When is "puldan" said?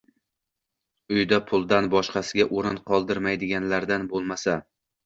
1.51-1.91